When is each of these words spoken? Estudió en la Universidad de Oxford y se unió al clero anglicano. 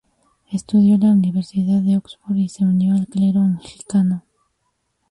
Estudió 0.51 0.95
en 0.95 1.01
la 1.01 1.11
Universidad 1.11 1.79
de 1.83 1.95
Oxford 1.95 2.35
y 2.35 2.49
se 2.49 2.63
unió 2.63 2.95
al 2.95 3.05
clero 3.05 3.41
anglicano. 3.41 4.23